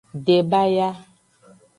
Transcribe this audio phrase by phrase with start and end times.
[0.25, 0.89] Debaya.